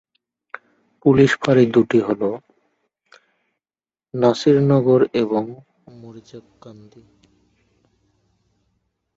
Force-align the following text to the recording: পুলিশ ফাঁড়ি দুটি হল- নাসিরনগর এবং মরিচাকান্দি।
পুলিশ 1.05 1.31
ফাঁড়ি 1.41 1.65
দুটি 1.65 1.99
হল- 1.99 2.41
নাসিরনগর 4.13 5.01
এবং 5.13 5.43
মরিচাকান্দি। 5.93 7.01